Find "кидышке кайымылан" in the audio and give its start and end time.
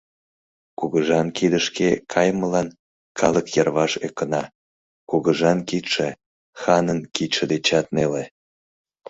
1.37-2.67